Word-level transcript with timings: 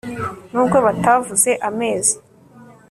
nubwo 0.51 0.77
batavuze 0.85 1.51
amezi 1.69 2.15